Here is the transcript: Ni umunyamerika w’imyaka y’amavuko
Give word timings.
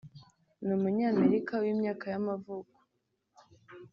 Ni 0.65 0.71
umunyamerika 0.77 1.53
w’imyaka 1.63 2.05
y’amavuko 2.13 2.77